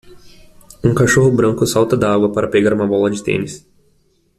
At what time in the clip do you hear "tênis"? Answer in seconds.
3.23-3.63